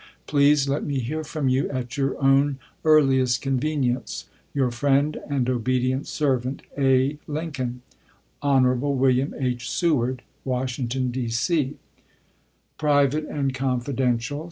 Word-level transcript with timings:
Please 0.25 0.67
let 0.67 0.83
me 0.83 0.97
hear 0.97 1.23
from 1.23 1.47
you 1.47 1.69
at 1.69 1.95
your 1.95 2.19
own 2.19 2.57
earliest 2.83 3.39
convenience. 3.43 4.25
Your 4.51 4.71
friend 4.71 5.15
and 5.29 5.47
obedient 5.47 6.07
servant, 6.07 6.63
Hon. 6.75 7.19
William 7.85 9.35
H. 9.37 9.69
Seward, 9.69 10.23
A 10.23 10.29
Lincoln. 10.43 10.43
Washington, 10.43 11.11
D. 11.11 11.29
C. 11.29 11.77
(Private 12.79 13.25
and 13.25 13.53
confidential.) 13.53 14.39